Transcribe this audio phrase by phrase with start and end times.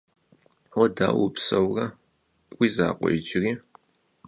[0.77, 1.85] Уэ дауэ упсэурэ?
[2.57, 3.51] Уи закъуэ иджыри?